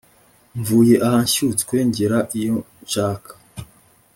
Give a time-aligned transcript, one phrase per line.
[0.59, 3.23] Mvuye aha nshyutswe ngera iyo nshak